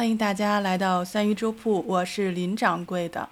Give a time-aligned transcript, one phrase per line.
[0.00, 3.28] 欢迎大家来到三鱼粥铺，我是林掌柜的。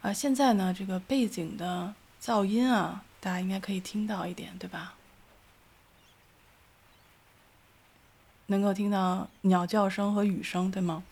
[0.00, 4.94] 啊，现在呢，这个背景的噪音啊，大家应该可以听到一点，对吧？
[8.46, 11.02] 能够听到鸟叫声和雨声，对吗？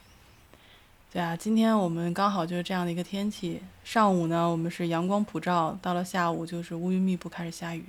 [1.13, 3.61] 对啊，今天我们刚好就是这样的一个天气。
[3.85, 7.85] 上午呢，我们是阳光普照，到了下午就是乌云密布，开始下雨。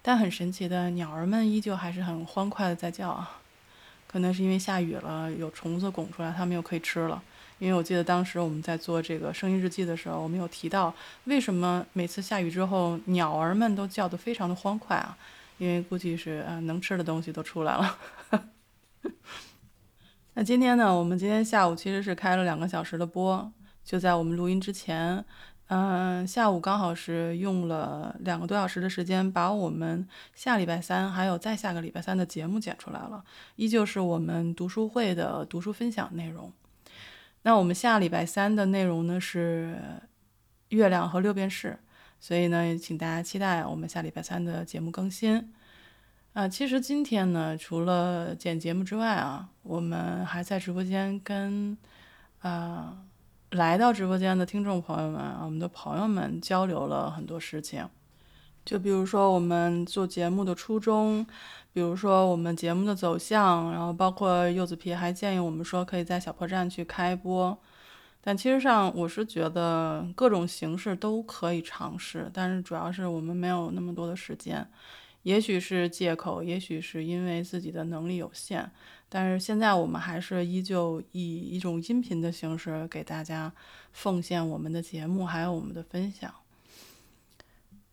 [0.00, 3.39] 但很神奇的，鸟儿们依旧还是很欢快的在叫啊。
[4.10, 7.22] 可能是因为下雨了，有虫子拱出来，它们又可以吃了。
[7.60, 10.92] 因为我记得当时我们在做这个声音日记的时候，我们有提到
[11.26, 15.16] 为什么每次下雨之后，鸟儿们都叫得非常的欢快啊？
[15.58, 17.98] 因为估计是呃能吃的东西都出来了。
[20.34, 23.52] 那今天呢，我们今天下午其实是开了两个小时的播，
[23.84, 25.24] 就在我们录音之前。
[25.72, 33.22] 嗯，下午刚好是用了两个多小时的时间，把我们下礼拜三还有再下个礼拜三的节目剪出来了，
[33.54, 36.52] 依旧是我们读书会的读书分享内容。
[37.42, 39.78] 那我们下礼拜三的内容呢是
[40.70, 41.78] 月亮和六便士，
[42.18, 45.52] 所以呢，请大家期待我们下礼拜三的节目更新。
[46.32, 51.78] 啊，其实今天呢，除了剪节目之外啊，我们还在直播间跟
[52.40, 53.04] 啊。
[53.50, 57.84] 来到直播间的听众朋友们，我们的朋友们交流了很多事情，
[58.64, 61.26] 就比如说我们做节目的初衷，
[61.72, 67.58] 比如说我们节目的走向，然后包括柚子皮还建议我们说可以在小破站去开播，
[68.20, 74.64] 但其实上我是觉得各种形式都可以尝试，但是主要是我们没有那么多的时间，
[75.22, 78.70] 也许是借口，也许是因为自己的能力有限。
[79.08, 83.52] 但是现在我们还是依旧以一种音频的形式给大家
[83.92, 86.32] 奉献我们的节目，还有我们的分享。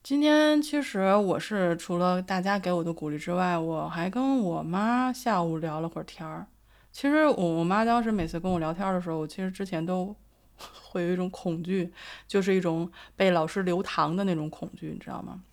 [0.04, 6.48] 今天其实我是除了大家给我的鼓励之外，我还跟我妈下午聊了会儿天儿。
[6.94, 10.16] 其实我我妈当时每次跟我聊天的时候，我其实之前都
[10.56, 11.92] 会有一种恐惧，
[12.28, 15.44] 就是一种被老师留堂的那种恐惧，你知道吗？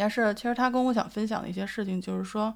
[0.00, 2.54] 但是其实他跟我想分享的一些事情，就是说。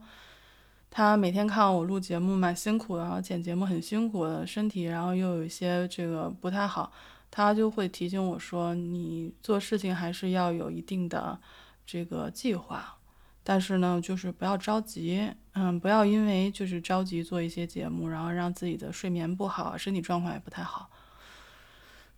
[0.97, 6.93] 他每天看我录节目蛮辛苦的，然后剪节目很辛苦的，身体然后又有一些这个不太好，
[7.33, 11.37] 他就会提醒我说：“你做事情还是要有一定的
[11.85, 12.97] 这个计划，
[13.43, 20.89] 但是呢，就是不要着急，嗯，不要因为就是着急做一些节目，然后让自己的睡眠不好，身体状况也不太好。”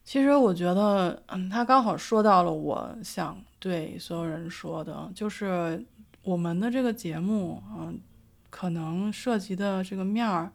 [0.06, 5.84] 其实我觉得，嗯，他刚好说到了我想对所有人说的，就是
[6.22, 8.00] 我们的这个节目，嗯。
[8.48, 10.50] 可能涉及的这个面儿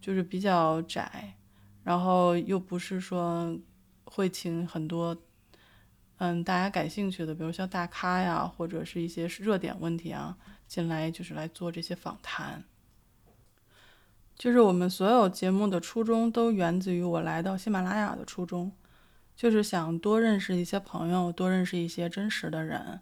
[0.00, 1.34] 就是比较窄，
[1.82, 3.54] 然后又不是说
[4.04, 5.14] 会请很多
[6.16, 10.34] 嗯大家感兴趣的，比如像大咖呀，或者是一些热点问题啊
[10.66, 12.64] 进来，就是来做这些访谈。
[14.36, 18.70] 就是我们所有节目的初衷都源自于我来到喜马拉雅的初衷，
[19.34, 23.00] 就是想多认识一些朋友，多认识一些真实的人，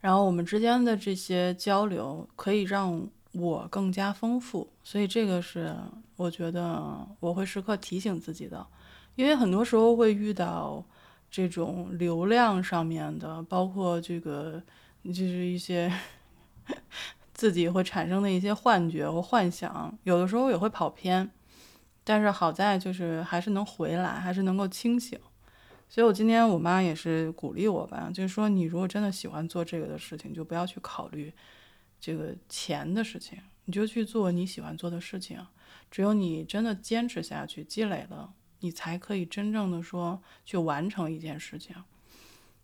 [0.00, 3.08] 然后我们之间的这些交流可以让。
[3.32, 5.76] 我更加丰富，所以这个是
[6.16, 8.66] 我觉得我会时刻提醒自己的，
[9.14, 10.82] 因为很多时候会遇到
[11.30, 14.62] 这种流量上面的，包括这个
[15.04, 15.92] 就是一些
[17.36, 21.30] 自己会产生的一些幻觉或幻想，有的时候也会跑偏，
[22.02, 25.16] 但是好在就是还是能回来，还是能够清醒。
[25.88, 31.32] 所以我今天我妈也是鼓励我吧，就是说你如果真的喜欢做这个的事情，就不要去考虑。
[31.98, 35.44] 这个钱的事情，你就去做你喜欢做的事情。
[35.90, 41.74] 只有你真的坚持下去，积累了，你才可以真正的说去完成一件事情。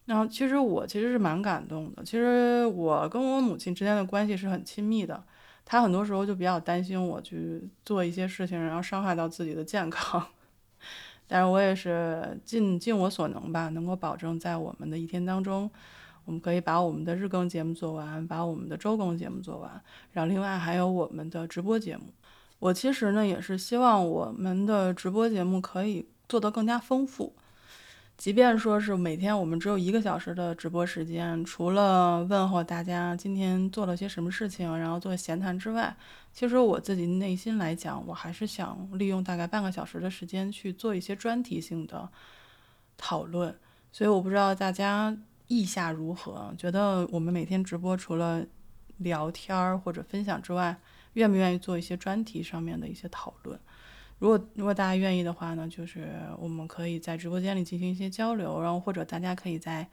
[0.04, 2.02] 然后，其实我其实是蛮感动的。
[2.02, 5.22] 其实我跟我母亲之间的关系是很亲密的。
[5.64, 10.26] 她很多时候就比较担心我去做一些事情，然后伤害到自己的健康。
[11.28, 15.70] 但是我也是尽尽我所能吧，能够保证在我们的一天当中。
[16.24, 19.82] 我们可以把我们的日更节目做完，把我们的周更节目做完，
[20.12, 22.04] 然后另外还有我们的直播节目。
[22.60, 27.34] 我其实呢也是希望我们的直播节目可以做得更加丰富，
[28.22, 35.92] 即便说是每天我们只有一个小时的直播时间，除了问候大家今天做了些什么事情，然后做闲谈之外，
[36.32, 42.08] 其实我自己内心来讲，我还是想利用大概半个小时的时间去做一些专题性的
[42.96, 43.52] 讨论。
[43.90, 45.16] 所以我不知道大家。
[45.48, 46.54] 意下如何？
[46.56, 48.42] 觉得我们每天直播除了
[48.98, 50.74] 聊天或者分享之外，
[51.14, 53.58] 愿不愿意做一些专题上面的一些讨论？
[54.22, 56.08] 如果如果大家愿意的话呢，就是
[56.38, 59.84] 我们可以在直播间里进行一些交流，然后或者大家可以在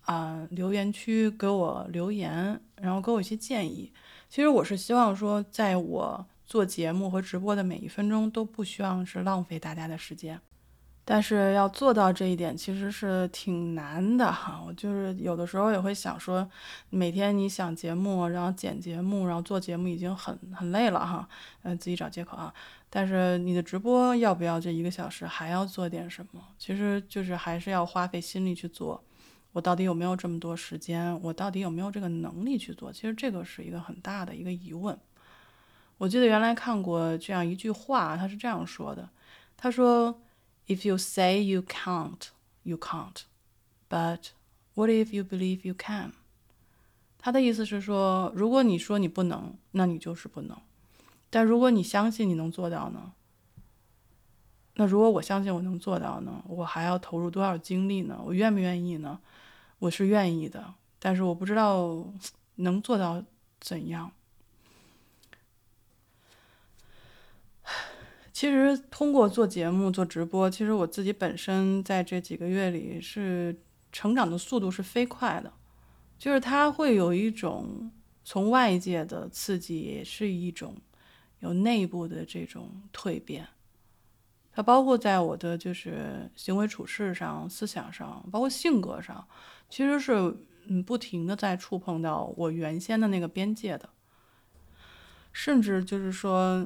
[0.00, 3.92] 啊留言区给我留言，然后给我一些建议。
[4.28, 10.40] 其实我是希望说，在我做节目和直播的每一分钟都不希望是浪费大家的时间。
[11.10, 14.62] 但是要做到这一点，其实是挺难的哈。
[14.66, 16.46] 我就是有的时候也会想说，
[16.90, 21.26] 每天你想节目，然后剪节目，然后做节目已经很很累了哈。
[21.62, 22.52] 嗯，自己找借口啊。
[22.90, 26.42] 但是你的直播要不要这一个小时还要做点什么？
[26.58, 29.02] 其实就是还是要花费心力去做。
[29.52, 31.18] 我到底有没有这么多时间？
[31.22, 32.92] 我到底有没有这个能力去做？
[32.92, 34.98] 其实这个是一个很大的一个疑问。
[35.96, 39.08] 我记得原来看过这样一句话，他是这样说的：
[39.56, 40.20] 他说。
[40.68, 42.28] If you say you can't,
[42.62, 43.22] you can't.
[43.88, 44.32] But
[44.74, 46.12] what if you believe you can?
[47.18, 50.56] 他的意思是说，如果你说你不能，那你就是不能。
[51.30, 53.12] 但如果你相信你能做到呢？
[54.74, 56.42] 那如果我相信我能做到呢？
[56.46, 58.20] 我还要投入多少精力呢？
[58.22, 59.18] 我愿不愿意呢？
[59.78, 62.06] 我是愿意的，但是我不知道
[62.56, 63.24] 能做到
[63.58, 64.12] 怎样。
[68.38, 75.52] 其实通过做节目、做直播，其实我自己本身在这几个月里是成长的速度是飞快的，
[76.16, 77.90] 就是它会有一种
[78.22, 80.76] 从外界的刺激，也是一种
[81.40, 83.44] 有内部的这种蜕变。
[84.52, 89.26] 它包括在我的就是行为处事上、思想上，包括性格上，
[89.68, 90.14] 其实是
[90.68, 93.88] 嗯不停的在触碰到我原先的那个边界的，
[95.32, 96.64] 甚至就是说。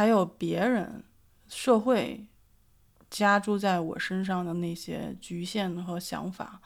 [0.00, 1.04] 还有别人、
[1.46, 2.26] 社会
[3.10, 6.62] 加诸在我身上的那些局限和想法，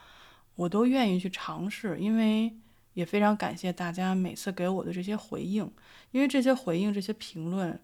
[0.55, 2.57] 我都愿意去尝试，因为
[2.93, 5.69] 也非常感谢大家每次给我的这些回应，
[6.13, 7.83] 因为这些回应、这些评论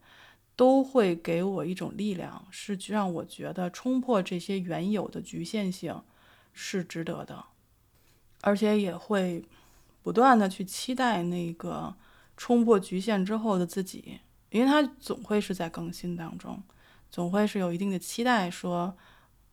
[0.55, 6.01] 都会给我一种力量，是让我觉得冲破这些原有的局限性
[6.53, 7.47] 是值得的，
[8.43, 9.45] 而且也会
[10.05, 11.97] 不断的去期待那个
[12.37, 14.21] 冲破局限之后的自己。
[14.51, 16.63] 因为它总会是在更新当中，
[17.11, 18.97] 总会是有一定的期待，说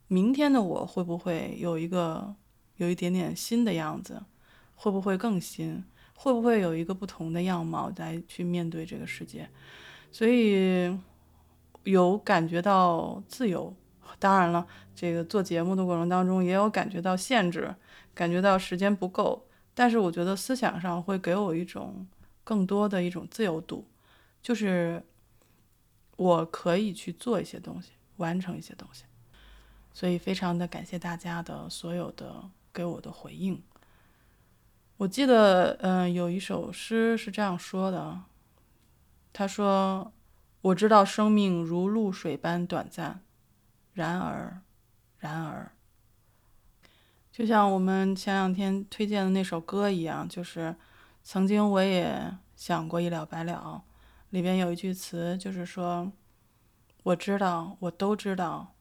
[0.08, 2.36] 明天的我会不会有一个
[2.78, 4.22] 有一点点新的样子，
[4.76, 5.84] 会不会更新，
[6.16, 9.50] 会不会有一个不同的样貌来去面对这个世界，
[10.12, 10.98] 所以
[11.84, 13.76] 有感觉到自由。
[14.20, 14.66] 当然了，
[14.96, 17.76] 这个做节目的过程当中也有感觉到限制，
[18.16, 19.46] 感觉到时间不够，
[19.76, 22.08] 但是我觉得思想上会给我一种
[22.44, 23.86] 更多的一种自由度。
[24.48, 25.04] 就是
[26.16, 29.04] 我可以去做一些东西，完成一些东西，
[29.92, 33.62] 所以非常的感谢大家的所有的给我的回应。
[34.96, 38.22] 我记得，嗯，有一首诗是这样说的，
[39.34, 40.14] 他说
[40.64, 43.20] ：“我知道生命如露水般短暂，
[43.92, 44.62] 然而，
[45.18, 45.74] 然而，
[47.34, 50.74] 就像我们前两天推荐的那首歌一样，就是
[51.22, 53.84] 曾经我也想过一了百了。”
[54.30, 56.12] 里边有一句词，就是说
[57.04, 58.74] ：“我知道，我都知道，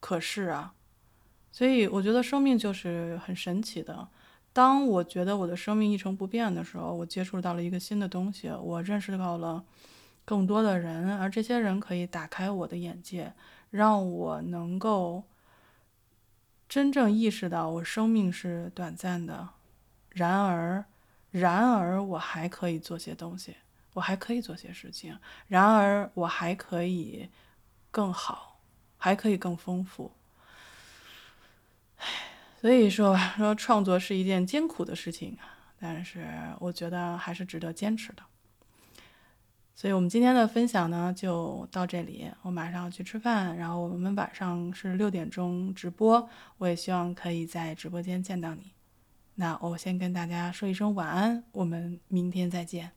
[0.00, 0.74] 可是啊。”
[1.52, 4.08] 所以我觉得生命就是很神奇的。
[4.54, 9.64] 当我觉得我的生命一成不变的时候，我接触到了一个新的东西，我认识到了
[10.24, 13.32] 更多的人，而这些人可以打开我的眼界，
[13.70, 15.24] 让我能够
[16.68, 19.50] 真正意识到我生命是短暂的。
[20.10, 20.84] 然而，
[21.30, 23.56] 然而我还可以做些东西。
[23.94, 25.18] 我还可以做些事情，
[25.48, 27.28] 然而我还可以
[27.90, 28.60] 更好，
[28.96, 30.12] 还可以更丰富。
[31.96, 32.06] 唉
[32.60, 35.36] 所以说说创作是一件艰苦的事情，
[35.80, 36.24] 但是
[36.60, 38.22] 我觉得还是值得坚持的。
[39.74, 46.28] 所以我们今天的分享呢就到这里，我马上要去吃饭，然后我们晚上是六点钟直播，
[46.58, 48.72] 我也希望可以在直播间见到你。
[49.34, 52.92] 那我先跟大家说一声晚安，我们明天再见。